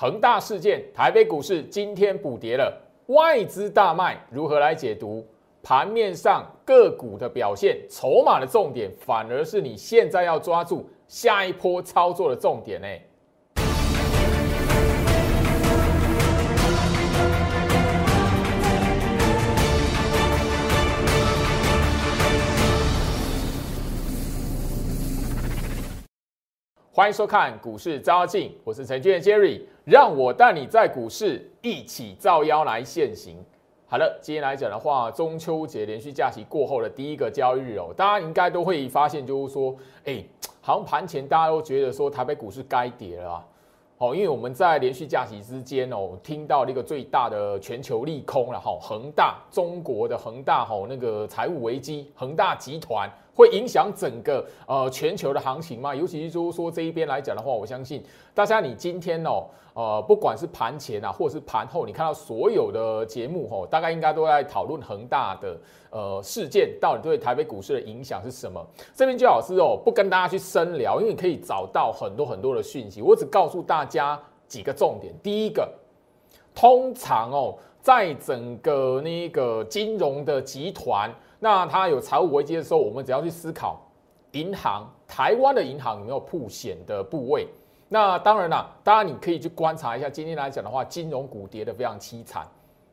[0.00, 2.74] 恒大事件，台北股市今天补跌了，
[3.08, 5.22] 外资大卖，如何来解读？
[5.62, 12.88] 盘面上个股的表现，筹码的重点，反而是你现在要抓住下一波操作的重点呢？
[27.00, 33.42] 欢迎收看股市招妖镜，我是陈俊的 Jerry，让我带你在股市一起造妖来现行。
[33.88, 39.74] 好了，今天来讲的话，中秋节连续假期过后的第一个交易日哦，大家应该都会发现，就是说，
[40.04, 40.22] 哎，
[40.60, 43.46] 好像盘前大家都觉得说台北股市该跌了啊。
[43.96, 55.94] 哦，因为我们在连续假期之间哦，听到那个最大的全球利空了哈，恒大中国的恒大哈那个财务危机，恒大集团会影响整个呃全球的行情吗？
[55.94, 58.04] 尤其是就是说这一边来讲的话，我相信
[58.34, 59.46] 大家你今天哦。
[59.72, 65.56] 呃，不管是盘前啊，或者是盘后，你看到所有的节目吼，大概应该都在讨论恒大的
[65.90, 68.60] 呃事件到底对台北股市的影响是什么。
[68.94, 73.00] 这边就老师哦，不跟大家去深聊，因为你可以找到很多很多的讯息。
[73.00, 75.14] 我只告诉大家几个重点。
[75.22, 75.72] 第一个，
[76.52, 83.80] 通常哦，在整个那个金融的集团，那它有财务危机的时候，我们只要去思考
[84.32, 87.48] 银行，台湾的银行有没有铺险的部位。
[87.88, 92.46] 那当然啦，当然你可以去观察一下，今天来讲的话，金融股跌得非常凄惨。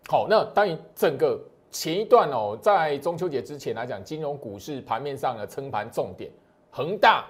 [0.07, 1.39] 好，那当然整个
[1.69, 6.31] 前一段哦，在中秋节之前来讲，金融股是盘面上的撑盘重点。
[6.71, 7.25] 恒大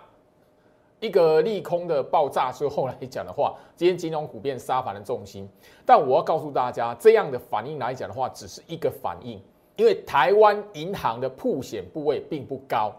[1.00, 5.50] 一个利空的爆炸之后来讲的话，今天金融股变杀盘的重心。
[5.86, 9.42] 但我要告诉大家，这样的反应来讲的话，只是一个反应，
[9.78, 12.94] 因为台湾银行的铺险部位并不高。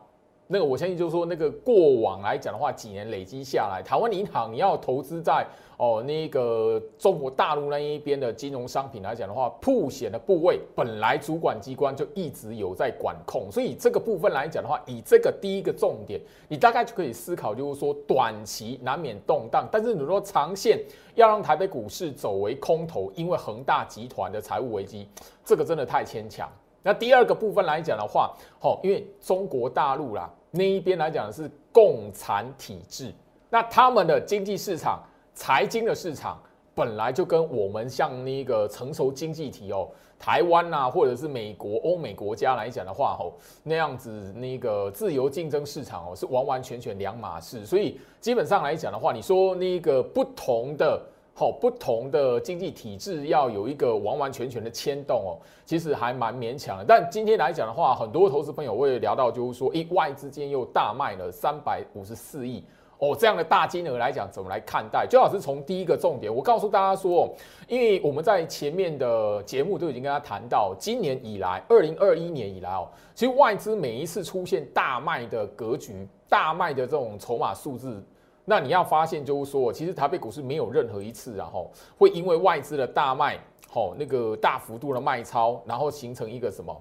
[0.50, 16.18] 那个我相信就是说，那个过往来讲的话，几年累积下来，台湾银行你要投资在哦那个中国大陆那一边的金融商品来讲的话，铺险的部位本来主管机关就一直有在管控，所以这个部分来讲的话，以这个第一个重点，
[16.48, 20.80] 你大概就可以思考，就是说短期难免动荡，但是你说长线
[21.14, 25.06] 要让台北股市走为空头，因为恒大集团的财务危机，
[25.44, 26.48] 这个真的太牵强。
[26.82, 30.30] 那第二个部分来讲的话，好，因为中国大陆啦。
[30.50, 33.12] 那一边来讲是共产体制，
[33.50, 35.02] 那他们的经济市场、
[35.34, 36.40] 财经的市场
[36.74, 39.86] 本来就跟我们像那个成熟经济体哦，
[40.18, 47.66] 台湾呐，或者是美国、欧美国家来讲的话，吼那样子那个自由竞争市场哦，是完完全全两码事。
[47.66, 50.98] 所以基本上来讲的话，你说那个不同的。
[51.38, 56.84] 好，不同的经济体制要有一个完完全全的牵动哦，其实还蛮勉强的。
[56.84, 62.64] 但今天来讲的话，很多投资朋友会聊到，就是说，诶，外资间又大卖了三百五十四亿
[62.98, 65.06] 哦，这样的大金额来讲，怎么来看待？
[65.08, 67.32] 最好是从第一个重点，我告诉大家说，
[67.68, 78.02] 因为我们在前面的节目都已经跟他谈到，今年以来，二零二一年以来哦，其实外资每一次出现大卖的格局、大卖的这种筹码数字。
[78.50, 83.38] 那你要发现，就是说，其实台北股市没有任何一次，然后会因为外资的大卖，
[83.68, 86.74] 吼那个大幅度的卖超，然后形成一个什么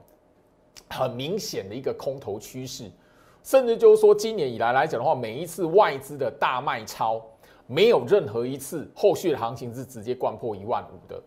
[0.89, 2.89] 很明显的一个空头趋势，
[3.43, 7.21] 甚至就是说，今年以来来讲的话，每一次外资的大卖超，
[7.65, 11.21] 没有任何一次后续的行情是直接贯破一万五的。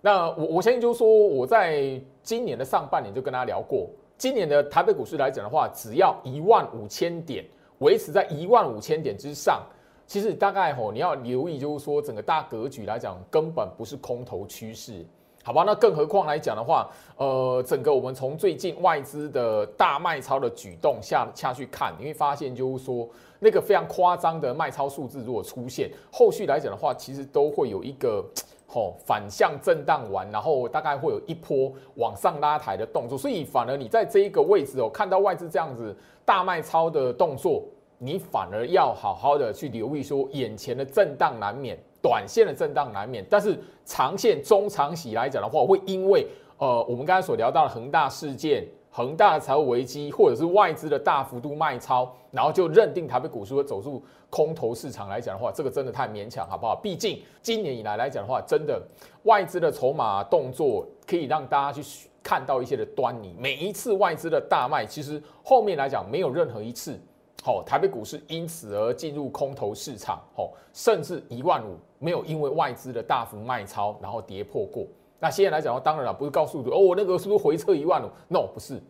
[0.00, 3.88] 那我我相信就是说，我在今年的上半年就跟大家聊过，
[4.18, 7.44] 今年的台北股市来讲的话，只要一万五千点
[7.78, 9.62] 维持在一万五千点之上。
[10.06, 15.04] 其实大概吼，你要留意，就是说整个大格局来讲，根本不是空头趋势，
[15.42, 15.64] 好吧？
[15.66, 23.08] 那更何况来讲的话，呃，整个我们从最近外资的大卖超的举动下下去看，你会发现就是说
[23.40, 28.22] 那个非常夸张的卖超数字如果出现，后续来讲的话，其实都会有一个
[28.66, 37.64] 吼反向震荡完，然后大概会有一波往上拉抬的动作，所以反而你在这一个位置哦，看到外资这样子大卖超的动作。
[37.98, 46.26] 你反而要好好的去留意，说眼前的震荡难免，短线的震荡难免，但是长线、中长期来讲的话，会因为
[46.58, 56.76] 呃，我们刚才所聊到的恒大事件、恒大的财务危机，或者是外资的大幅度卖超，然后就认定台北股市会走入空头市场来讲的话，这个真的太勉强，好不好？
[56.76, 58.80] 毕竟今年以来来讲的话，真的
[59.24, 63.34] 外资的筹码动作可以让大家去看到一些的端倪。
[63.38, 66.98] 每一次外资的大卖，其实后面来讲没有任何一次。
[67.46, 74.86] 好，台北股市因此而进入空头市场，好，甚至一万五没有因为外资的大幅卖超，然后跌破过。
[75.20, 78.82] 那现在来讲的话，当然了，不是告诉你哦，我那个是不是回撤一万五？No，不是，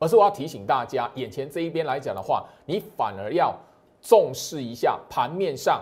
[0.00, 3.56] 而是我要提醒大家，眼前这一边来讲的话，你反而要
[4.02, 5.80] 重视一下盘面上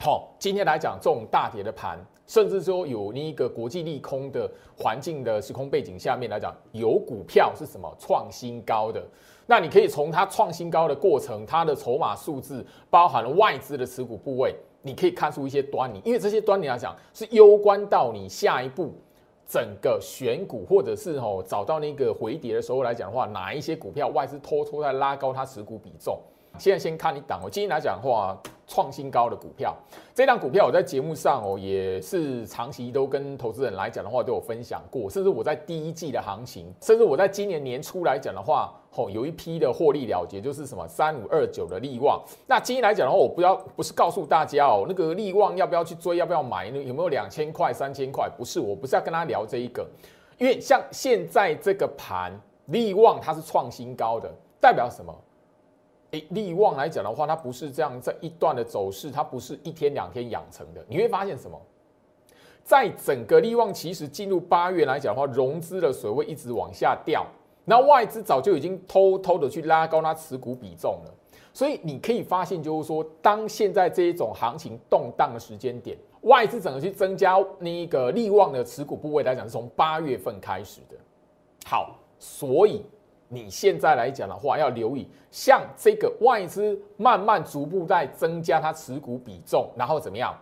[0.00, 9.06] 好，今天来讲这种大跌的盘，甚至说有那个国际利空的环境的时空背景下面来讲，有股票是什么创新高的？
[9.50, 18.92] 那你可以从它创新高的过程，它的筹码数字，包含了外资的持股部位，你可以看出一些端倪，因为这些端倪来讲是攸关到你下一步
[19.48, 26.20] 整个选股，或者是哦找到那个回跌的时候来讲的话，哪一些股票外资偷偷在拉高它持股比重。
[26.58, 28.36] 现在先看你档，我今天来讲的话，
[28.66, 29.74] 创新高的股票，
[30.14, 42.20] 这档股票我在节目上哦也是长期都跟投资人来讲的话都有分享过，甚至我在第一季的行情，甚至我在今年年初来讲的话，哦有一批的获利了结，就是什么三五二九的利旺。
[42.46, 48.28] 那今天来讲的话，我不要不是告诉大家哦，那个利旺要不要去追，要不要买，有没有两千块、三千块？
[48.36, 49.86] 不是，我不是要跟他聊这一个，
[50.38, 52.32] 因为像现在这个盘，
[52.66, 54.28] 利旺它是创新高的，
[54.60, 55.14] 代表什么？
[56.12, 60.84] 诶，利旺来讲的话，它不是这样这一段的走势，它不是一天两天养成的。
[60.88, 61.60] 你会发现什么？
[62.64, 67.26] 在整个利旺其实进入八月来讲的话，融资的水位一直往下掉，
[67.68, 71.14] 那外资早就已经偷偷的去拉高它持股比重了。
[71.52, 80.96] 所以你可以发现，就是说，当现在这一种行情动荡的时间点，外资整个去增加那个利旺的持股部位来讲，是从八月份开始的。
[81.66, 82.82] 好，所以。
[83.30, 90.34] 你现在来讲的话，要留意像这个外资慢慢逐步在增加它持股比重，然后怎么样，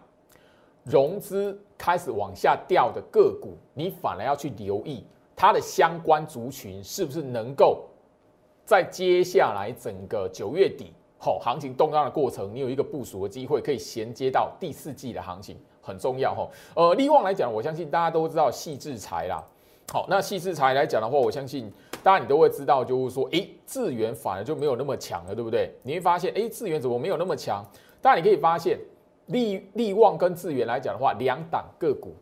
[0.84, 5.05] 融资开始往下掉的个股，你反而要去留意
[5.37, 7.85] 它的相关族群是不是能够
[8.65, 16.49] 在接下来整个九月底好行情动荡的过程，你有一个部署的机会，可以衔接到第四季的行情，很重要哈。
[16.75, 19.44] 呃，利旺来讲，我相信大家都知道细制裁啦。
[19.93, 21.73] 好，那细制裁来讲的话，我相信。
[22.03, 25.73] 大家你都会知道，就是说，哎，智源反而就没有那么强了，对不对？
[25.83, 27.65] 你会发现，哎，智源怎么没有那么强？
[28.00, 28.79] 但，你可以发现，
[29.27, 32.15] 利利旺跟智源来讲的话，两档个股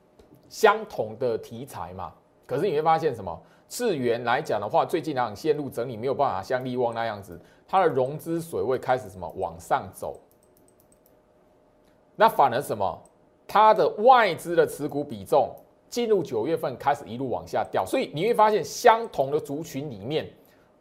[0.48, 2.10] 相同的题材嘛。
[2.46, 3.42] 可是你会发现什么？
[3.68, 10.20] 智源来讲的话，最近两档线路整理没有办法像利旺那样子，它的融资水位开始什么往上走。
[12.16, 13.02] 那反而什么？
[13.46, 15.54] 它的外资的持股比重。
[15.90, 20.28] 进入九月份开始一路往下掉，所以你会发现相同的族群里面，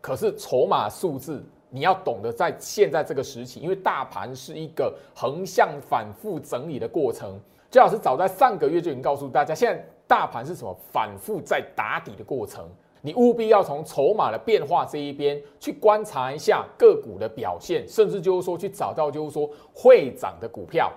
[0.02, 7.40] 可是筹码数字你要懂得在现在这个时期，因为大盘是一个横向反复整理的过程。
[7.70, 12.68] 最好是早在上个月就已经告诉大家，现在大盘是什么反复在打底的过程，
[13.02, 20.92] 你务必要从筹码的变化这一边去观察一下个股的表现，甚至就是说去找到就是说会涨的股票，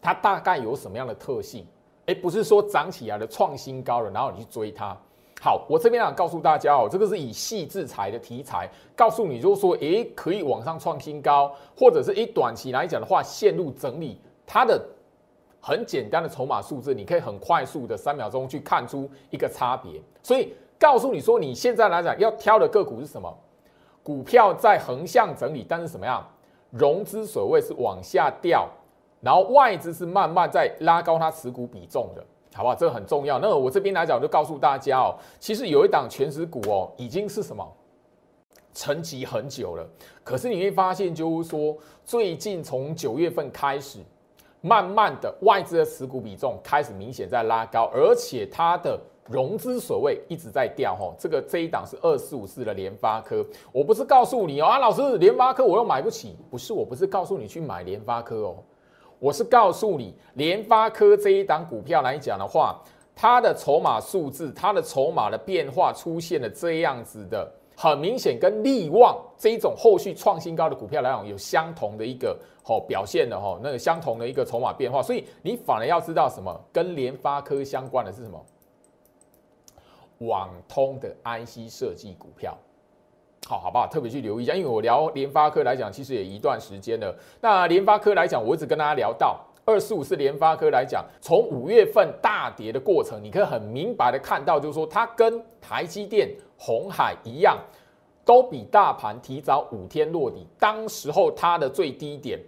[0.00, 1.66] 它大概有什么样的特性。
[2.06, 4.96] 哎，不是说涨起来的创新高了，然后你去追它。
[5.40, 14.80] 好，我这边想告诉大家哦，这个是以细制裁的题材，告诉你就是说，哎，可以往上创新高，或者是以短期来讲的话，陷入整理，它的
[15.66, 20.00] 很简单的筹码数字，你可以很快速的三秒钟去看出一个差别。
[20.22, 23.36] 所以告诉你说，你现在来讲要挑的个股是什么？
[24.00, 26.24] 股票在横向整理，但是什么样？
[26.70, 28.68] 融资水位是往下掉。
[29.20, 32.24] 然后外资是慢慢在拉高它持股比重的，
[32.54, 32.72] 好不好？
[32.72, 33.40] 这个很重要。
[33.40, 37.66] 那我这边来讲，就告诉大家哦，其实有一档全值股哦，已经是什么
[38.72, 39.84] 沉寂很久了。
[40.22, 43.98] 可是你会发现，就是说最近从九月份开始，
[44.66, 50.96] 慢慢的外资的持股比重开始明显在拉高，而且它的融资所谓一直在掉。
[50.96, 53.46] 吼，这个这一档是二四五四的联发科。
[53.70, 56.36] 我不是告诉你哦，啊，老师，联发科我又买不起。
[56.50, 58.56] 不是，我不是告诉你去买联发科哦。
[59.18, 62.82] 我是告诉你，联发科这一档股票来讲的话，
[63.14, 78.44] 它的筹码数字，它的筹码的变化出现了这样子的，很明显跟利旺这一种后续创新高的股票来讲有相同的一个哦表现的哈，那个相同的一个筹码变化，所以你反而要知道什么跟联发科相关的是什么？
[80.20, 82.56] 网通的 IC 设计股票。
[83.46, 83.86] 好，好不好？
[83.86, 87.14] 特别去留意一下，因为我聊联发科来讲，其实也一段时间了。
[87.40, 97.58] 那联发科来讲，我一直跟大家聊到二四五是联发科来讲，从五月份大跌的过程，你可以很明白的看到，就是说它跟台积电、红海一样，
[98.24, 100.46] 都比大盘提早五天落地。
[100.56, 102.38] 当时候它的最低点。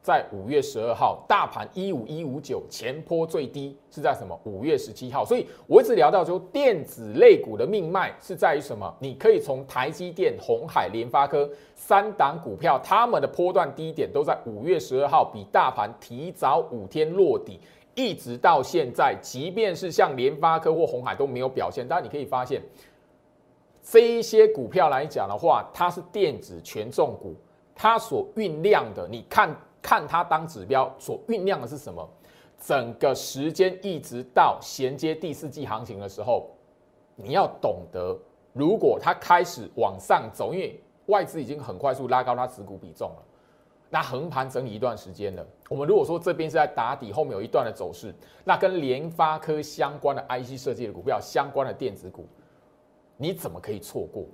[0.00, 4.38] 在五月十二号，大盘一五一五九前坡最低是在什么？
[4.44, 5.24] 五月十七号。
[5.24, 8.94] 所以我一直聊到说，电子类股的命脉是在于什么？
[9.00, 17.60] 你可以从台积电、红海、联发科三档股票，他们的波段低点都在五月十二号，比大盘提早五天落底，
[17.94, 21.86] 一直到现在，即便是像联发科或红海都没有表现。
[21.86, 22.62] 但你可以发现，
[23.82, 27.34] 这一些股票来讲的话，它是电子权重股。
[27.80, 32.08] 它所酝酿的，你看看它当指标所酝酿的是什么？
[32.60, 36.50] 整个时间一直到衔接第四季行情的时候，
[37.14, 38.18] 你要懂得，
[38.52, 43.22] 如果它开始往上走，因为外资已经很快速拉高它持股比重了，
[43.88, 45.46] 那横盘整理一段时间了。
[45.68, 48.12] 我们如果说这边是在打底，后面有一段的走势，
[48.44, 52.26] 那跟联发科相关的 IC 设计的股票、相关的电子股，
[53.16, 54.24] 你怎么可以错过？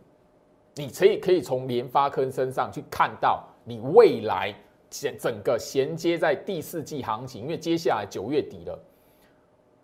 [0.77, 4.53] 你可以可以从联发科身上去看到你未来
[4.95, 8.79] 衔整个衔接在第四季行情，因为接下来九月底了，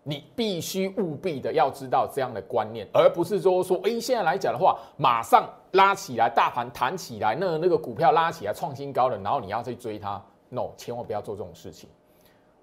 [0.03, 11.89] 你必须务必的要知道这样的观念，而不是说说，哎，现在来讲的话，马上拉起来，大盘弹起来，那那个股票拉起来创新高了，然后你要去追它，no，千万不要做这种事情。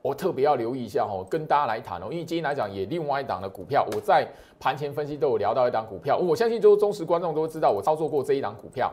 [0.01, 4.27] 我特别要留意一下哦，跟大家来谈哦，因为今天来讲也另外一档的股票，我在
[4.59, 8.91] 盘前分析都有聊到一档股票，我相信就是忠实观众都知道我操作过这一档股票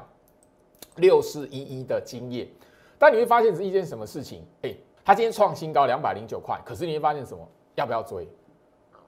[0.97, 2.45] 六四一一的经验。
[2.97, 4.45] 但你会发现是一件什么事情？
[4.61, 7.47] 哎，它今天创新高两百零九块，可是你会发现什么？
[7.75, 8.27] 要不要追？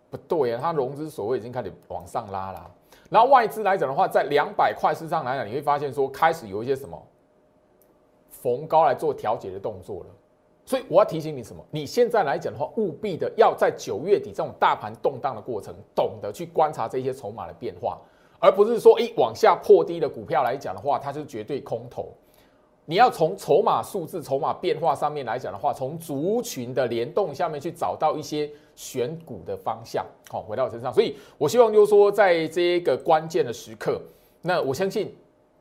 [0.09, 2.71] 不对啊，它融资所谓已经开始往上拉了。
[3.09, 7.01] 然后外资来讲的话，在两百块市上来讲，你会发现说开始有一些什么
[8.29, 10.09] 逢高来做调节的动作了。
[10.65, 11.65] 所以我要提醒你什么？
[11.71, 17.97] 你现在来讲的话，务必的要在九月底这种大盘动荡的过程，懂得去观察这些筹码的变化，
[18.39, 22.13] 而不是说，一往下破低的股票来讲的话，它是绝对空头。
[22.89, 30.05] 你要从筹码数字、筹码变化上面来讲的话，从族群的联动下面去找到一些选股的方向。
[30.29, 34.01] 好，回到我身上，所以我希望就是说，在这一个关键的时刻，
[34.41, 35.13] 那我相信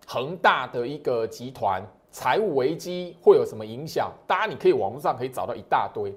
[0.06, 1.84] 恒大的一个集团。
[2.12, 4.10] 财务危机会有什么影响？
[4.26, 6.14] 大家你可以网络上可以找到一大堆。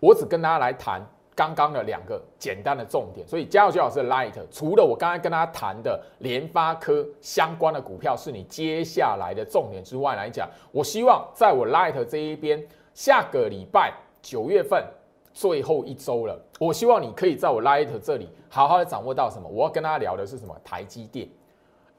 [0.00, 1.00] 我只跟大家来谈
[1.34, 3.26] 刚刚的两个简单的重点。
[3.26, 12.62] 所以加入徐老师的 Light，除了我刚才跟大家谈的联发科相关的股票是你接下来的重点之外来讲，我希望在我 Light 这一边，
[12.94, 14.84] 下个礼拜九月份
[15.32, 19.48] 最后一周了，我希望你可以在我 Light 这里好好的掌握到什么？
[19.48, 20.54] 我要跟大家聊的是什么？
[20.64, 21.28] 台积电，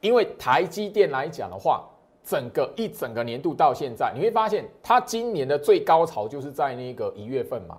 [0.01, 1.83] 因为台积电来讲的话。
[2.25, 7.77] 整个一整个年度到现在，你会发现它今年的最高潮就是在那个一月份嘛，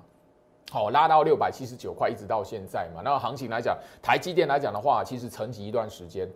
[0.70, 3.00] 好拉到六百七十九块，一直到现在嘛。
[3.04, 6.28] 那行情来讲，台积电来讲的话，其实沉寂一段时间。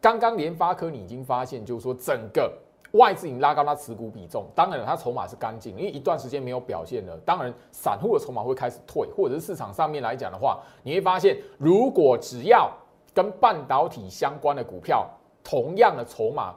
[0.00, 2.52] 刚刚联发科你已经发现，就是说整个
[2.92, 7.16] 外资已经拉高它持股比重，当然了，它筹码是干净，因为一段时间没有表现了。
[7.24, 12.70] 当然，散户的筹码会开始退，或者是市场上面来讲的话，你会发现，如果只要
[13.14, 15.08] 跟半导体相关的股票，
[15.42, 16.54] 同样的筹码。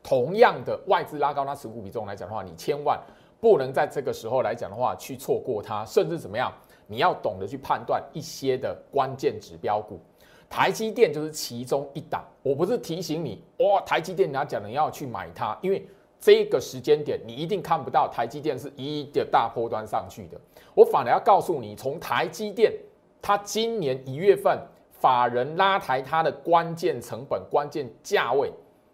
[0.00, 2.98] 同样的外资拉高它持股比重来讲的话，你千万
[3.40, 6.52] 不能在这个时候来讲的话去错过它，甚至怎么样？
[6.86, 10.00] 你要懂得去判断一些的关键指标股，
[10.48, 12.24] 台积电就是其中一档。
[12.42, 15.86] 我不是提醒你哇，台积电你要讲你要去买它，因为
[16.18, 20.40] 这个时间点你一定看不到台积电是一的大波端上去的。
[20.74, 22.72] 我反而要告诉你，从台积电
[23.20, 24.58] 它今年一月份
[24.90, 28.50] 法人拉抬它的关键成本、关键价位。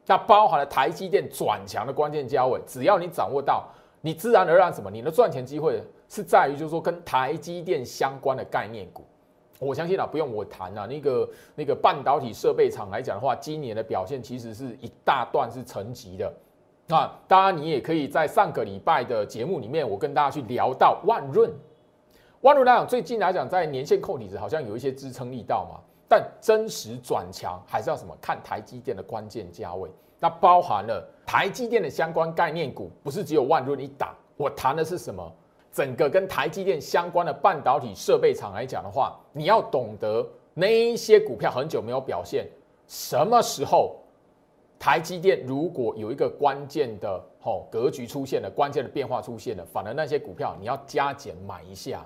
[0.06, 3.66] 那包含了台积电转强的关键价位，只要你掌握到，
[4.04, 9.02] 你自然而然什么，你的赚钱机会是在于，就是说跟台积电相关的概念股。
[9.58, 16.30] 我相信啊，不用我谈啊，那个那个半导体设备厂来讲的话，今年的表现其实是一大段是沉级的。
[16.86, 21.50] 那当然，你也可以在上个礼拜的节目里面，我跟大家去聊到万润。
[22.42, 25.80] 万润来讲，最近来讲，在年线扣底子好像有一些支撑力道嘛。
[26.06, 28.14] 但真实转强还是要什么？
[28.20, 29.90] 看台积电的关键价位，
[30.20, 34.14] 那包含了台积电的相关概念股，不是只有万润一档。
[34.36, 35.32] 我谈的是什么？
[35.72, 42.46] 整个跟台积电相关的半导体设备厂来讲的话，你要懂得那一些股票很久没有表现，
[42.86, 43.96] 什么时候
[44.78, 52.04] 台积电如果有一个关键的吼格局出现了，关键的变化出现了，反而那些股票你要加减买一下，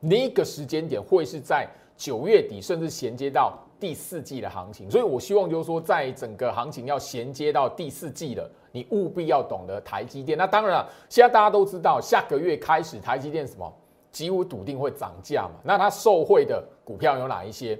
[0.00, 1.68] 那个时间点会是在。
[1.98, 10.36] 九月底甚至衔接到第四季的行情，所以我希望就是说，在整个行情要衔接到第四季了，你务必要懂得台积电。
[10.36, 13.72] 那当然了，现在大家都知道，下个月开始台积电什么
[14.10, 15.60] 几乎笃定会涨价嘛。
[15.62, 17.78] 那它受惠的股票有哪一些？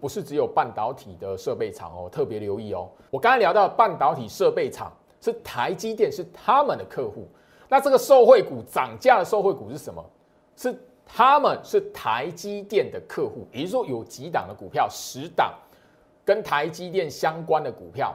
[0.00, 2.88] 不是只有半导体的设备厂哦，特别留意哦。
[3.10, 7.26] 我刚才聊到半导体设备厂是台积电是他们的客户，
[7.68, 10.04] 那这个受惠股涨价的受惠股是什么？
[10.56, 10.78] 是。
[11.06, 15.54] 他们是台积电的客户，也就是说有几档的股票，十档
[16.24, 18.14] 跟台积电相关的股票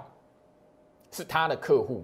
[1.10, 2.04] 是他的客户。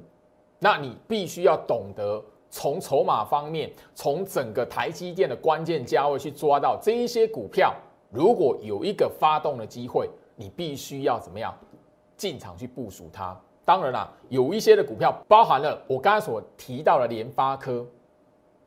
[0.57, 7.75] 那你必须要懂得从筹码方面，从整个台积电的关键价位去抓到这一些股票。
[8.09, 11.53] 如果有一个发动的机会，你必须要怎么样
[12.15, 13.37] 进场去部署它？
[13.65, 17.85] 当然啦，有一些的股票包含了我刚才所提到的联发科，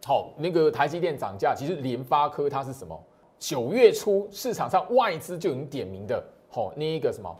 [0.04, 2.99] 好，那个台积电涨价，其实联发科它是什么？
[3.38, 7.35] 九月初市场上外资就已经点名的，好，那一个什么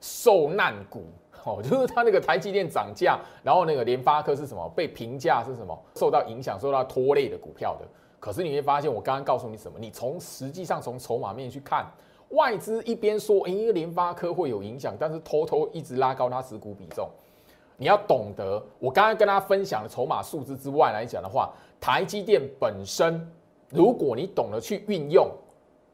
[0.00, 4.68] 受难股，好，就是它那个台积电涨价，然后那个联发科是什么？
[4.76, 5.76] 被评价是什么？
[5.96, 7.86] 受到影响、受到拖累的股票的。
[8.20, 9.78] 可是你会发现，我刚刚告诉你什么？
[9.80, 11.84] 你从实际上从筹码面去看，
[12.30, 17.08] 外资一边说，哎，联发科会有影响，但是偷偷一直拉高它持股比重。
[17.76, 21.52] 你要懂得，我刚刚跟大家分享的筹码数字之外来讲的话，
[21.82, 23.28] 台积电本身，
[23.70, 25.28] 如果你懂得去运用，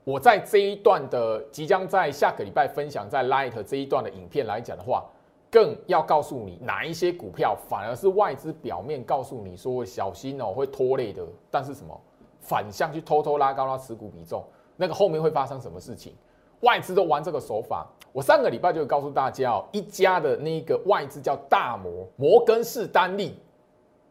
[0.04, 5.06] 我在这一段的即将在下个礼拜分享在 Light 这一段的影片来讲的话，
[5.50, 11.98] 更要告诉你哪一些股票反而是外资表面告诉你说小心哦会拖累的，但是什么？
[12.42, 14.44] 反向去偷偷拉高它持股比重，
[14.76, 16.14] 那个后面会发生什么事情？
[16.60, 17.86] 外资都玩这个手法。
[18.12, 23.38] 我上个礼拜就告诉大家哦，一家的那个外资叫大摩摩根士丹利，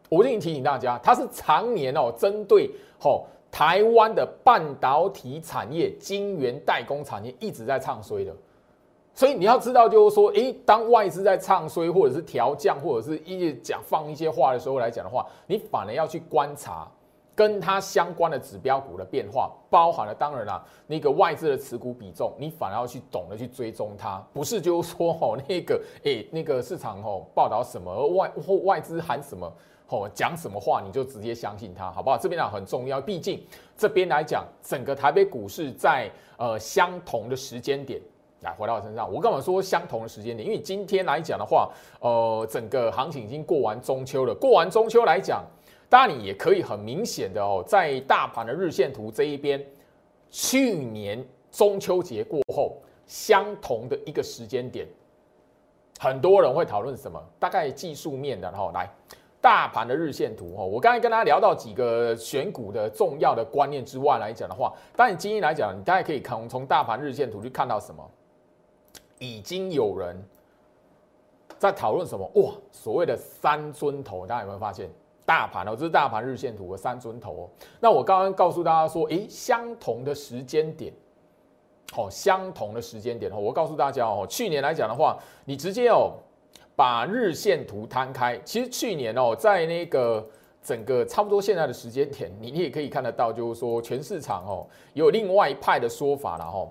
[0.08, 8.34] 我已经提醒大家，它是常年哦针对吼台湾的半导体产业、晶圆代工产业一直在唱衰的。
[9.14, 16.86] 所以你要知道，就是说，诶，当外资在唱衰或者是调降或者是一讲放一些话的时候来讲的话，你反而要去观察。
[17.34, 29.48] 跟它相关的指标股的变化，包含了当然啦，那个外资的持股比重，你反而要去懂得去追踪它，不是就是说哦那个诶那个市场哦报道什么外或外资喊什么
[29.88, 32.16] 哦讲什么话，你就直接相信他，好不好？
[32.16, 33.42] 这边呢很重要，毕竟
[33.76, 38.00] 这边来讲，整个台北股市在呃相同的时间点
[38.42, 40.46] 来回到我身上，我干嘛说相同的时间点？
[40.46, 45.44] 因为今天来讲的话，呃整个行情已经过完中秋了，过完中秋来讲。
[45.90, 49.64] 当然，你也可以很明显的哦，在大盘的日线图这一边，
[50.30, 52.76] 去年中秋节过后，
[53.06, 54.86] 相同的一个时间点，
[55.98, 57.18] 很多人会讨论什么？
[57.38, 58.86] 大概技术面的哈，来
[59.48, 68.06] 大盘的日线图哈，我刚才跟大家聊到几个选股的重要的观念之外来讲的话，当然今天来讲，你大概可以看从大盘日线图去看到什么？
[69.18, 70.22] 已经有人
[71.56, 72.30] 在讨论什么？
[72.34, 74.86] 哇，所谓的三尊头，大家有没有发现？
[75.24, 77.48] 大盘哦，这是大盘日线图的三尊头哦。
[77.80, 80.92] 那我刚刚告诉大家说，诶，相同的时间点，
[81.90, 83.38] 好，相同的时间点哦。
[83.38, 86.12] 我告诉大家哦，去年来讲的话，你直接哦
[86.78, 90.24] 把日线图摊开，其实去年哦，在那个
[90.62, 94.64] 整个差不多现在的时间点，你你也可以看得到，就是说全市场哦
[94.94, 96.68] 有另外一派的说法了哈。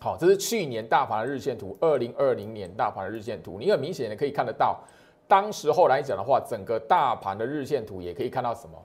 [0.00, 4.80] 好，这是去年大盘的日线图，二零二零年大盘的日线图，你很明显的可以看得到。
[5.28, 8.76] 当时候来讲的话，整个大盘的日线图也可以看到什么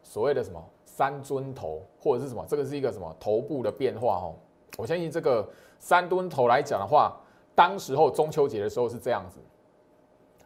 [0.00, 4.36] 所谓的什么三尊头，或者是什么，这个是一个什么头部的变化哦。
[4.78, 5.44] 我相信这个
[5.80, 7.16] 三吨头来讲的话，
[7.56, 9.40] 当时候中秋节的时候是这样子。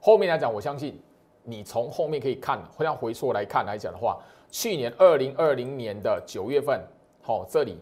[0.00, 1.00] 后面来讲，我相信
[1.44, 4.18] 你从后面可以看，会让回溯来看来讲的话，
[4.50, 6.80] 去年二零二零年的九月份，
[7.22, 7.78] 好，这里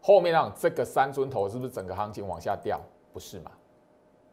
[0.00, 2.80] 后面让这个三尊头是不是整个行情往下掉？
[3.12, 3.50] 不是嘛？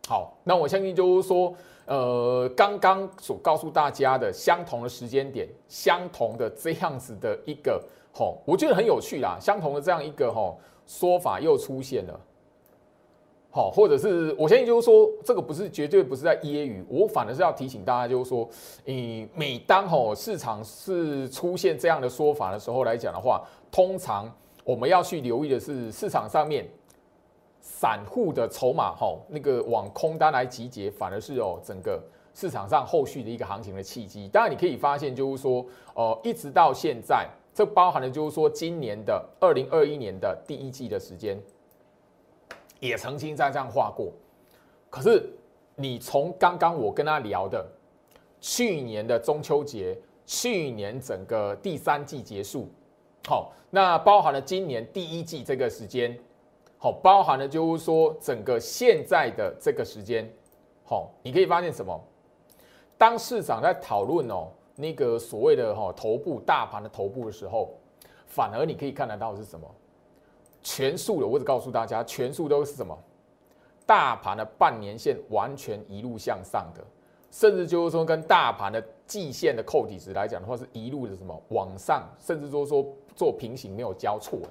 [0.07, 1.53] 好，那我相信就是说。
[1.85, 9.37] 呃，刚刚所告诉大家的相同的时间点，相同的这样子的一个吼，我觉得很有趣啦。
[9.37, 12.17] 相同的这样一个吼说法又出现了，
[13.53, 18.49] 好，或者是我相信就是说，这个不是绝对不是在揶揄，我反而是要提醒大家，就是说，
[18.83, 24.29] 你每当吼市场是出现这样的说法的时候来讲的话，通常
[24.63, 26.67] 我们要去留意的是市场上面。
[27.65, 31.97] 散户的筹码哈，那个往空单来集结，反而是哦整个
[32.33, 34.27] 市场上后续的一个行情的契机。
[34.27, 41.41] 当然，你可以发现就是说，呃，一直到现在，这包含了就是说，今年的二零二一年的第一季的时间，
[42.87, 44.11] 也曾经在这样画过。
[44.89, 45.29] 可是，
[45.75, 47.65] 你从刚刚我跟他聊的
[48.41, 52.67] 去年的中秋节，去年整个第三季结束，
[53.25, 56.17] 好，那包含了今年第一季这个时间。
[56.77, 60.29] 好，包含了就是说，整个现在的这个时间，
[60.83, 61.97] 好，你可以发现什么？
[62.97, 67.73] 当市场在讨论哦，那个所谓的哈头部大盘的头部的时候，
[68.27, 69.65] 反而你可以看得到是什么？
[70.63, 72.97] 全数的，我只告诉大家，全数都是什么？
[73.85, 76.81] 大盘的半年线完全一路向上的，
[77.29, 84.49] 甚至就是说跟大盘的季线的扣底值来讲的话，是一路的什么往上，甚至说说做平行没有交错的。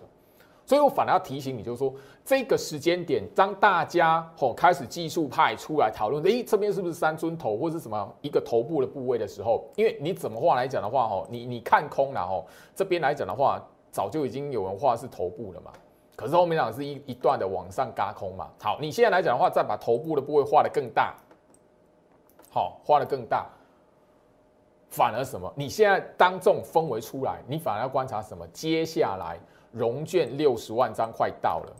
[0.64, 1.92] 所以我反而要提醒你，就是说
[2.25, 12.46] 这个时间点，当大家吼开始技术派出来讨论，诶，这边是不是三尊头或是什么一个头部的部位的时候，因为你怎么话来讲的话，吼，你你看空了吼，
[12.77, 15.72] 这边来讲的话，早就已经有人画是头部了嘛，
[16.22, 18.48] 可是后面讲是一一段的往上嘎空嘛。
[18.61, 21.16] 好，你现在来讲的话，再把头部的部位画的更大，
[22.48, 23.50] 好，画的更大。
[24.88, 25.52] 反而什么？
[25.56, 28.46] 你现在当这种氛围出来，你反而要观察什么？
[28.48, 29.37] 接下来
[29.72, 31.74] 融券六十万张快到了，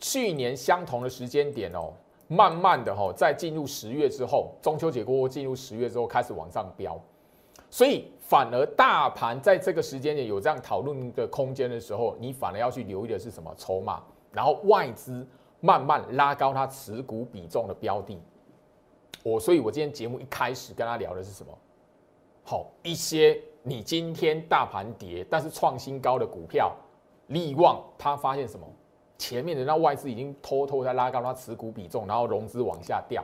[0.00, 1.92] 去年相同的时间点哦，
[2.28, 6.98] 慢慢的哈，在进入十月之后，中秋节过后进入十月之后开始往上飙，
[7.76, 13.54] 所以反而大盘在这个时间点有这样讨论的空间的时候，你反而要去留意的是什么？
[13.54, 15.26] 筹码，然后外资
[15.60, 18.18] 慢慢拉高它持股比重的标的。
[19.22, 21.52] 我所以，我今天节目一开始跟他聊的是什么？
[22.44, 26.74] 好一些，你今天大盘跌，但是创新高的股票，
[27.26, 28.66] 利旺，他发现什么？
[29.18, 33.22] 前面的那外资已经偷偷在拉高它持股比重，然后融资往下掉，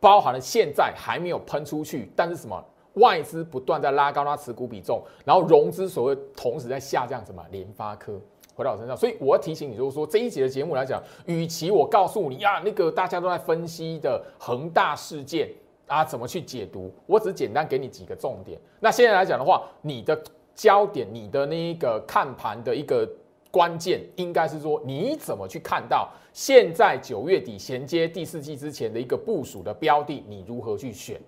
[0.00, 2.60] 包含了现在还没有喷出去，但是什么？
[2.98, 7.44] 外资不断在拉高它持股比重，然后融资所谓同时在下降，什么？
[7.50, 8.20] 联发科
[8.54, 15.48] 回到我身上，所以我要提醒你，就是说这一节的节目来讲，与其我告诉你呀，那个大家都在分析的恒大事件。
[15.88, 16.92] 啊，怎么去解读？
[17.06, 18.60] 我只简单给你几个重点。
[18.78, 20.22] 那现在来讲的话，你的
[20.54, 23.08] 焦点，你的那一个看盘的一个
[23.50, 31.18] 关键，应该是说你怎么去看到现在九月底衔接第四季之前的一个部署的标的，你如何去选？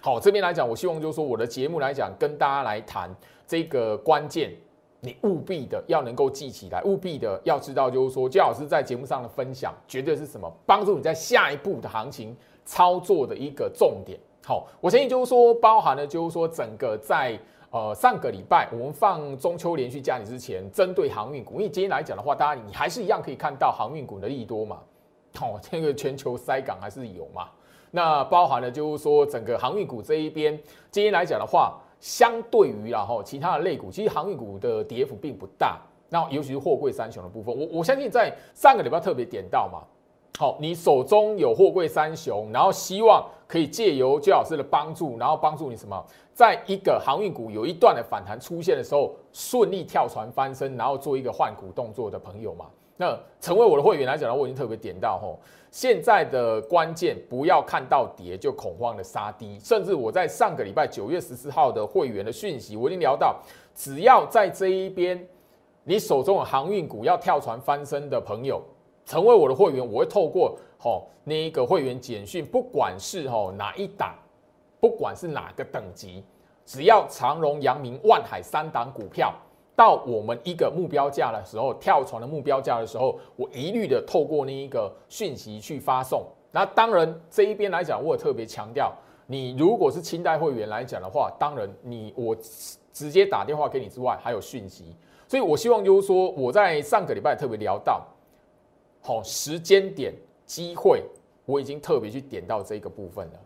[0.00, 3.14] 好，这边来讲，我希望就是说我的节目来讲，跟大家来谈
[3.46, 4.52] 这个关键，
[5.00, 12.36] 你务必的要能够记起来，务必的要知道，就是说焦老师在节目上的分享，绝对是什么帮助你在下一步的行情。
[12.70, 24.80] 操作的一个重点，好，我相信就是说，包含了就是说，整个在呃上个礼拜我们放中秋连续假期之前，针对航运股，因为今天来讲的话，当然你还是一样可以看到航运股的利多嘛，
[25.34, 27.48] 好，这个全球塞港还是有嘛，
[27.90, 30.58] 那包含了就是说，整个航运股这一边，
[30.90, 39.80] 今天来讲的话，相对于然后其他的类股，其实航运股的跌幅并不大，那尤其是货柜三雄的部分，我我相信在上个礼拜特别点到嘛。
[40.38, 46.00] 好，你手中有货柜三雄，然后希望可以借由周老师的帮助，然后帮助你什么，
[46.32, 52.66] 在一个航运股有一段的反弹出现的时候，顺利跳船翻身，然后做一个换股动作的朋友嘛？
[52.98, 55.38] 那成为我的会员来讲呢，我已经特别点到吼，
[55.70, 63.40] 现在的关键不要看到跌就恐慌的杀低，甚至我在上个礼拜九月十四号的会员的讯息，我已经聊到，
[63.74, 65.26] 只要在这一边，
[65.84, 68.62] 你手中有航运股要跳船翻身的朋友。
[69.06, 74.14] 成为我的会员，我会透过吼那一个会员简讯，不管是吼哪一档，
[74.80, 76.22] 不管是哪个等级，
[76.66, 79.32] 只要长荣、阳明、万海三档股票
[79.78, 86.26] 到我们一个目标价的时候，跳船的目标价的时候，我一律的透过那一个讯息去发送。
[86.50, 88.92] 那当然这一边来讲，我也特别强调，
[89.28, 92.36] 你如果是清代会员来讲的话，当然你我
[92.92, 94.96] 直接打电话给你之外，还有讯息。
[95.28, 98.04] 所以我希望就是说，我在上个礼拜特别聊到。
[99.00, 100.12] 好，时间点、
[100.44, 101.04] 机会，
[101.46, 103.38] 我已经特别去点到这个部分了。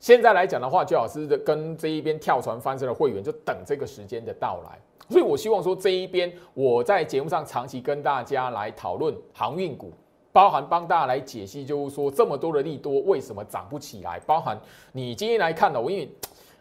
[0.00, 4.76] 现在来讲的话，最好是的跟这一边跳船翻身的会员，就等这个时间的到来。
[5.08, 9.92] 所以我希望说，这一边我在节目上长期跟大家来讨论航运股，
[10.32, 14.20] 包含帮大家来解析，就是说这么多的利多为什么涨不起来？
[14.20, 14.58] 包含
[14.92, 16.08] 你今天来看的，我因为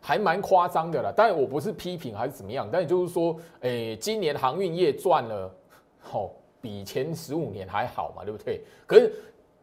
[0.02, 1.14] 还蛮夸张的了。
[1.16, 5.52] 但我不是批评还是怎么样，但也就是说，诶，今年航运业赚了，
[6.00, 6.32] 好。
[6.60, 8.60] 比前十五年还好嘛，对不对？
[8.88, 9.14] 可是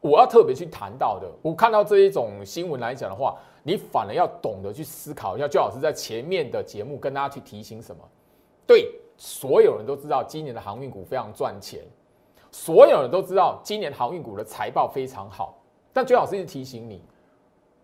[0.00, 5.48] 我要特别去谈到的，我看到这一种新闻来讲的话，你反而要懂得去思考一下。
[5.48, 8.02] 周老师在前面的节目跟大家去提醒什么？
[8.66, 11.82] 对，所有人都知道今年的航运股非常赚钱，
[12.50, 15.60] 所有人都知道今年航运股的财报非常好，
[15.92, 17.02] 但周老师提醒你。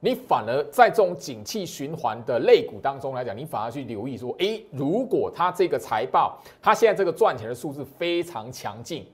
[0.03, 9.07] 你反而在这种景气循环的类股当中来讲，你反而去留意说，诶，如果它这个财报，它现在这个赚钱的数字非常强劲，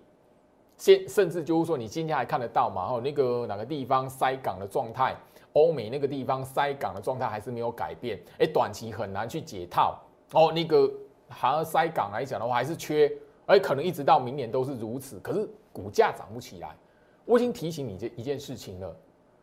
[0.76, 2.86] 先甚至就是说，你今天还看得到嘛？
[2.88, 5.16] 哦，那个哪个地方塞港的状态，
[5.54, 10.00] 欧美那个地方塞港的状态还是没有改变，诶，短期很难去解套
[10.34, 10.52] 哦。
[10.52, 10.88] 那个
[11.28, 13.10] 好像塞港来讲的话，还是缺，
[13.46, 15.18] 而可能一直到明年都是如此。
[15.20, 16.76] 可是股价涨不起来，
[17.24, 18.96] 我已经提醒你这一件事情了。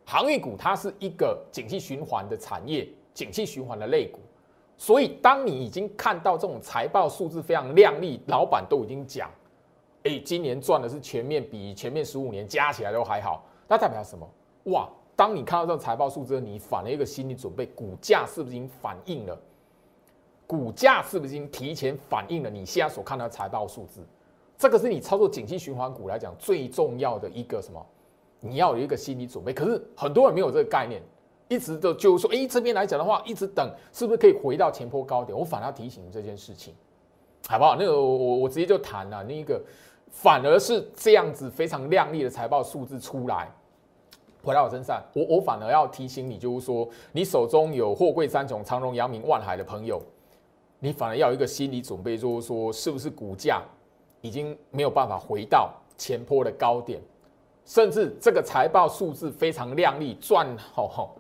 [0.06, 4.20] 航运股它是一个景气循环的产业，景气循环的类股，
[4.78, 9.30] 所以当你已经看到这种财报数字非常亮丽，老板都已经讲，
[10.04, 14.30] 哎，今年赚的是全面比前面十五年加起来都还好，那代表什么？
[14.66, 14.90] 哇！
[15.16, 19.40] 当你看到这种财报数字，你反了一个心理准备，股价是不是已经反映了？
[20.46, 24.02] 股价是不是已经提前反映了你现在所看到的财报数字？
[24.58, 27.86] 这个是你操作景气循环股来讲最重要的一个什么？
[28.40, 31.02] 你要有一个心理准备，可是很多人没有这个概念，
[31.48, 35.38] 一直都就说，哎，这边来讲的话，一直等是不是可以回到前坡高点？
[35.38, 36.74] 我反而提醒这件事情，
[37.48, 37.76] 好不好？
[37.78, 39.62] 那个我我直接就谈了，那个
[40.10, 43.50] 反而是这样子非常亮丽的财报数字出来，
[44.44, 50.02] 回到我身上，我我反而要提醒你，就是说，你手中有货柜三雄、长荣、阳明、万海的朋友，
[50.84, 53.62] 你反而要有一个心理准备，就是说，是不是股价
[54.20, 57.00] 已经没有办法回到前坡的高点，
[57.64, 61.16] 甚至这个财报数字非常亮丽，赚吼吼，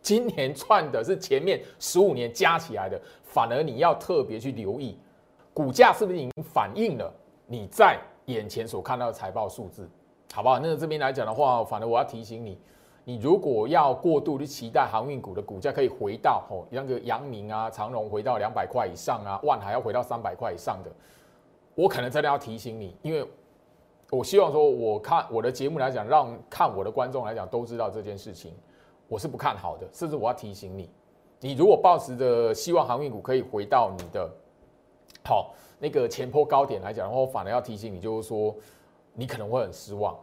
[0.00, 4.96] 今年赚的是前面十五年加起来的，反而你要特别去留意，
[5.52, 7.12] 股价是不是已经反映了
[7.48, 9.90] 你在眼前所看到的财报数字。
[10.32, 10.60] 好不好？
[10.60, 12.56] 那这边来讲的话，反正我要提醒你，
[13.04, 20.90] 你如果要过度去期待航运股的股价可以回到哦，那个阳明啊、长荣回到两百块以上啊，万海要回到三百块以上的，
[21.74, 23.28] 我可能真的要提醒你，因为
[24.10, 28.54] 我希望说，我看我的节目来讲，让看我的观众来讲都知道这件事情，
[29.08, 30.88] 我是不看好的，甚至我要提醒你，
[31.40, 34.30] 你如果抱持着希望航运股可以回到你的
[35.24, 38.54] 好那个前坡高点来讲然后，反而要提醒你，就是说。
[39.14, 40.18] 你可能会很失望，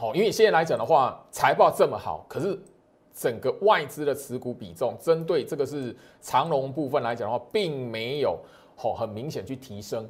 [0.00, 2.58] 好，因为现在来讲的话，财报这么好，可是
[3.12, 8.38] 整个外资的持股比重，针对这个是长龙部分来讲的话，并没有
[8.74, 10.08] 好很明显去提升，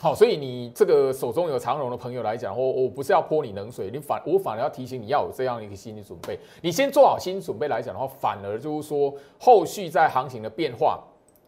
[0.00, 10.98] 好，所以你这个手中有长龙的朋友来讲，我我不是要泼你冷水，你反我反而要提醒你要有这样一个心理准备，你先做好心理准备来讲的话，反而就是说后续在行情的变化，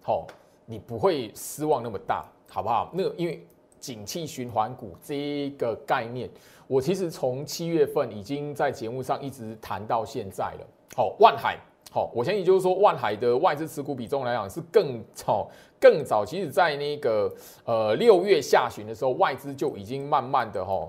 [0.03, 0.27] 好，
[0.67, 2.91] 你不会失望那么大，好不好？
[2.93, 3.43] 那因为。
[3.83, 6.31] 景气循环股这个概念，
[6.69, 10.67] 我其实从七月份已经在节目上一直谈到现在了。
[10.95, 11.59] 好，万海，
[11.91, 16.25] 好，我相信就是说，万海的外资持股比重来讲是更早、更早。
[16.25, 20.89] 其实，在那个呃六月下旬的时候，外资就已经慢慢的哈，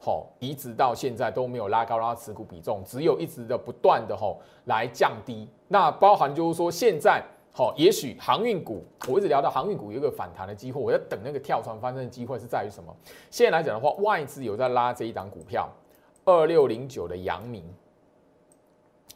[0.00, 5.46] 好，一直到现在都没有拉高它持股比重，只有一直的不断的哈来降低。
[5.68, 7.22] 那包含就是说现在。
[7.54, 12.96] 好，也许航运股，我一直聊到航运股有一个反弹的机会，我在等那个跳船翻身的机会是在于什么？
[13.30, 15.68] 现在来讲的话，外资有在拉这一档股票，
[16.24, 17.62] 二六零九的阳明。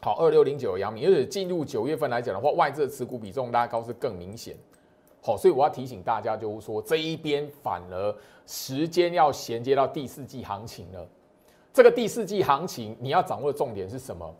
[0.01, 4.55] 好，二六零九的阳明，而且进入九月份来讲的话，外资的持股比重拉高是更明显。
[5.19, 11.07] 好，所以我要提醒大家，就是说这一边反而时间要衔接到第四季行情了。
[11.73, 14.31] 这个第四季行情，你要掌握的重点是什么？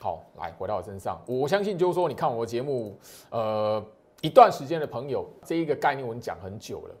[0.00, 2.96] 好，来回到我身上，我相信就是说，你看我节目，
[3.30, 3.84] 呃，
[4.20, 6.94] 一段时间的朋友，这一个概念我讲很久了。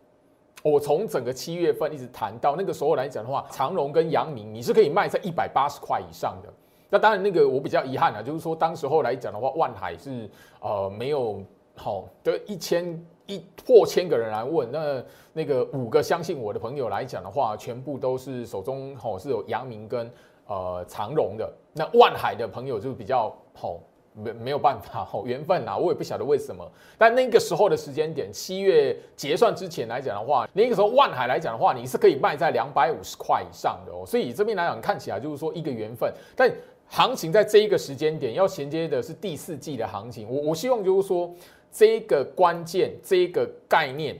[0.64, 6.52] 我从整个七月份一直谈到那个时候来讲的话，长隆跟阳明，你是可以卖在一百八十块以上的。
[6.90, 10.28] 那当然，那个我比较遗憾啊，就是说当时候来讲的话，万海是
[10.60, 11.40] 呃没有
[11.76, 20.10] 好的一千一破千个人来问，那那个五个相信我的朋友来讲的话，全部都是手中好是有阳明跟。
[20.48, 23.78] 呃，长荣的那万海的朋友就比较好，
[24.14, 26.66] 没没有办法好缘分呐，我也不晓得为什么。
[26.96, 34.06] 但那个时候的时间点，七月结算之前来讲的话，那个时候万海来讲的话，你是可以卖在两百五十块以上的哦。
[34.06, 36.10] 所以这边来讲，看起来就是说一个缘分。
[36.34, 36.50] 但
[36.88, 41.30] 行情在这一个时间点要衔接的是第四季的行情，我我希望就是说
[41.70, 44.18] 这个关键这个概念，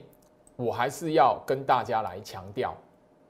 [0.55, 2.77] 我还是要跟大家来强调。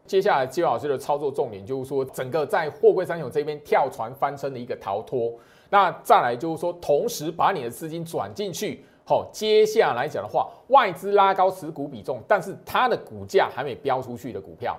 [0.10, 5.32] 接下来，季老师的操作重点就是说，整个在货柜三雄这边跳船翻身的一个逃脱。
[5.69, 8.84] 那再来就是说，同时把你的资金转进去。
[9.06, 14.76] 好，接下来讲的话，外资拉高持股比重，但是它的股价还没飙出去的股票，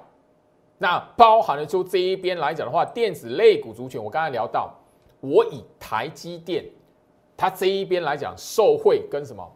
[0.79, 4.75] 那包含了就这一边来讲的话，电子类股族群，我刚才聊到，
[5.21, 6.64] 我以台积电，
[7.37, 9.49] 它这一边来讲，受惠跟什么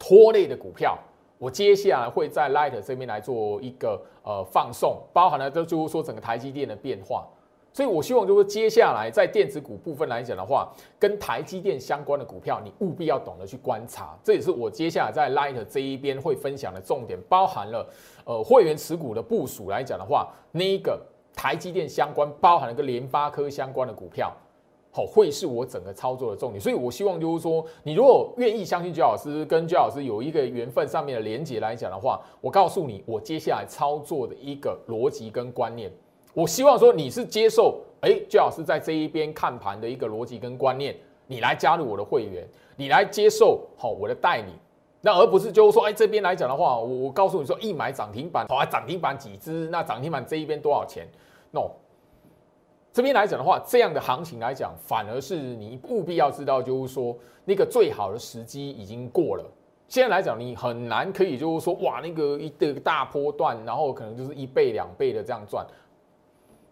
[0.00, 0.98] 拖累的股票。
[1.40, 7.26] 我接下来会在 Light 这边来做一个呃放送，包含了这就是说整个台积电的变化，
[7.72, 17.88] 所以我希望就是接下来在电子股部分来讲的话，跟台积电相关的股票，你务必要懂得去观察，这也是我接下来在 Light 这一边会分享的重点，包含了
[18.26, 21.00] 呃会员持股的部署来讲的话，那一个
[21.34, 24.30] 台积电相关，包含了跟联发科相关的股票。
[24.92, 35.88] 好，会是我整个操作的重点，所以我希望就是说，你如果愿意相信焦老师，跟焦老师有一个缘分上面的连接来讲的话，我告诉你，我接下来操作的一个逻辑跟观念，
[36.34, 40.96] 我希望说你是接受，哎，焦老师在这一边看盘的一个逻辑跟观念，
[41.28, 44.52] 你来加入我的会员，你来接受好我的带领，
[45.00, 51.06] 那而不是就是说，哎，这边来讲的话，我我告诉你说，一买涨停板，好，涨停板几只，那涨停板这一边多少钱
[51.52, 51.70] ？no。
[52.92, 59.44] 这边来讲的话，这样的行情来讲，反而是你务必要知道，就是说那个最好的时机已经过了。
[59.86, 65.66] 现在来讲，你很难可以就是说，哇，那个一个大波段，然后可能就是一倍两倍的这样赚。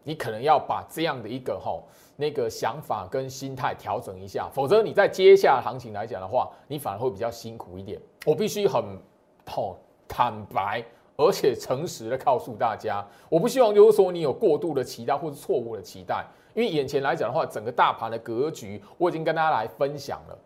[0.04, 1.78] 你可能要把这样的一个哈
[2.16, 8.00] 那个想法跟心态调整一下，否则你在接下来行情来讲的话，你反而会比较辛苦一点。
[8.24, 8.98] 我必须很
[9.46, 9.76] 好
[10.08, 10.82] 坦白，
[11.18, 20.38] 而且诚实的告诉大家，我不希望就是说你有过度的期待或者错误的期待，因为眼前来讲的话，整个大盘的格局我已经跟大家来分享了，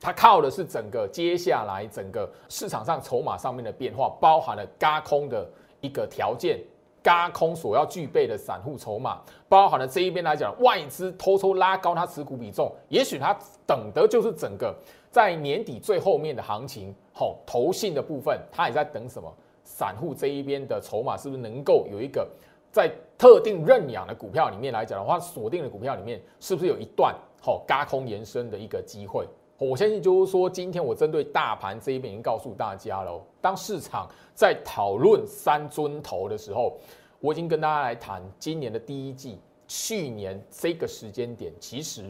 [0.00, 5.48] 它靠的是整个接下来整个市场上筹码上面的变化，包含了嘎空的
[5.80, 6.58] 一个条件。
[7.00, 13.36] 嘎空所要具备的散户筹码，包含了这一边来讲，外资偷偷拉高它持股比重，也许它
[13.66, 14.72] 等的就是整个
[15.10, 19.28] 在年底最后面的行情，好，投信的部分，它也在等什么？
[19.74, 22.28] 散户这一边的筹码是不是能够有一个
[22.70, 29.26] 在特定认养的股票里面来讲的话，锁定的股票里面是不是有一段好嘎空延伸的一个机会？
[29.56, 33.18] 我相信就是说，今天我针对大盘这一边已经告诉大家了。
[33.40, 36.76] 当市场在讨论三尊头的时候，
[37.20, 39.38] 我已经跟大家来谈今年的第一季。
[39.68, 42.04] 去年这个时间点，其实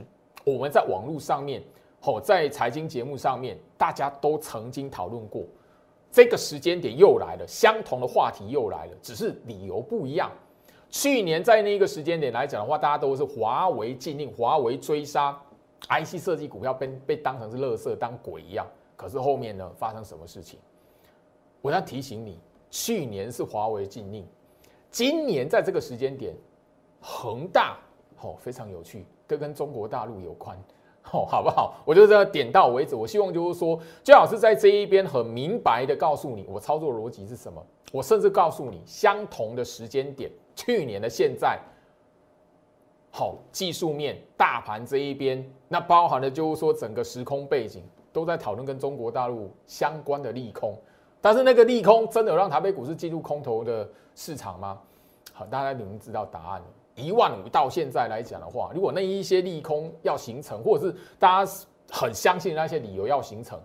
[0.44, 1.62] 我们在网络上面，
[2.02, 5.44] 哦，在财经节目上面，大家都曾经讨论过。
[6.12, 10.30] 这个时间点又来了，相同的话题又来了，只是理由不一样。
[10.90, 15.36] 去年在那个时间点来讲的话，大家都是华为禁令，华为追杀。
[15.88, 20.60] IC 设计股票被被当成是垃圾当鬼一样，可是后面呢发生什么事情？
[21.62, 22.38] 我要提醒你，
[22.70, 24.24] 去年是华为禁令，
[24.90, 26.34] 今年在这个时间点，
[27.00, 27.78] 恒大
[28.20, 30.56] 哦非常有趣，都跟中国大陆有关
[31.10, 31.74] 哦，好不好？
[31.84, 32.94] 我就这样点到为止。
[32.94, 37.62] 我希望就是说，最好是在这一边很明白的告诉你，我操作逻辑是什么。
[37.92, 41.58] 我甚至告诉你，相同的时间点，去年的现在。
[43.10, 50.74] 好，技术面大盘这一边，那包含的就是说整个时空背景都在讨论跟中国大陆相关的利空，
[51.20, 54.80] 但是那个利空真的有让台北股市进入空头的市场吗？
[55.34, 56.66] 好，大家你们知道答案了。
[56.94, 61.52] 一万五到现在来讲的话，如果那一些利空要形成，或者是大家
[61.90, 63.60] 很相信那些理由要形成，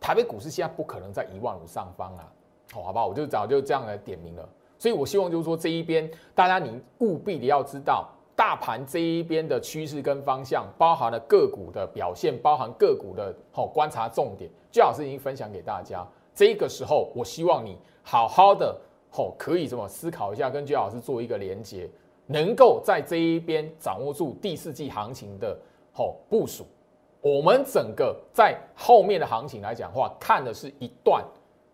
[0.00, 2.32] 台北股市现在不可能在一万五上方啊。
[2.72, 3.06] 好，好不好？
[3.06, 4.48] 我就早就这样来点名了。
[4.78, 8.08] 所以我希望就是说这一边大家你务必的要知道。
[8.36, 16.04] 大盘这一边的趋势跟方向，包含了个股的表现，包含个股的好观察重点，最老师已经分享给大家。
[16.34, 18.76] 这个时候，我希望你好好的
[19.08, 21.88] 好可以这么思考一下，跟居老师做一个连接，
[22.26, 25.56] 能够在这一边掌握住第四季行情的
[25.92, 26.64] 好部署。
[27.20, 31.24] 我们整个在后面的行情来讲话，看的是一段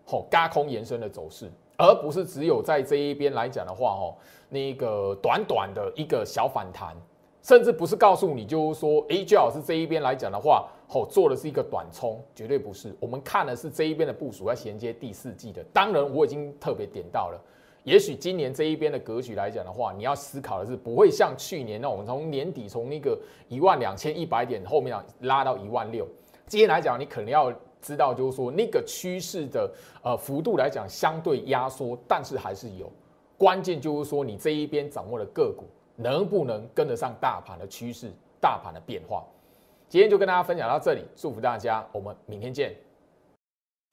[0.04, 1.50] 好高空延伸的走势。
[1.82, 4.14] 而不是只有在这一边来讲的话，哦，
[4.50, 6.94] 那个短短的一个小反弹，
[7.42, 12.94] 甚至不是告诉你，就是说，哎，最好是这一边来讲的话，哦，做的是一个短冲，绝对不是。
[13.00, 15.64] 我们看的是这一边的部署，要衔接第四季的。
[15.72, 17.40] 当然，我已经特别点到了，
[17.84, 26.06] 也许今年这一边的格局来讲的话，你要思考的是，不会像去年那种从年底从那个一万两千一百点后面拉到一万六。
[26.46, 27.52] 今天来讲，你可能要。
[27.82, 32.92] 知道就是说那个趋势的呃幅度来讲相对压缩，但是还是有
[33.38, 35.64] 关键就是说你这一边掌握的个股
[35.96, 39.24] 能不能跟得上大盘的趋势、大盘的变化。
[39.88, 42.76] 今天就跟大家分享到这里，祝福大家，我们明天见。